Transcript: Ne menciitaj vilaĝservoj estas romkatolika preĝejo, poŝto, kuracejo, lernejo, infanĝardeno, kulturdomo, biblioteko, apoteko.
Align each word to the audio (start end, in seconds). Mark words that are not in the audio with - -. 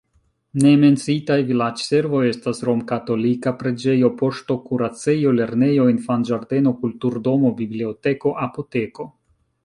Ne 0.61 0.69
menciitaj 0.83 1.35
vilaĝservoj 1.49 2.21
estas 2.29 2.61
romkatolika 2.69 3.53
preĝejo, 3.59 4.09
poŝto, 4.21 4.57
kuracejo, 4.69 5.33
lernejo, 5.41 5.85
infanĝardeno, 5.97 6.73
kulturdomo, 6.85 7.53
biblioteko, 7.61 8.33
apoteko. 8.47 9.07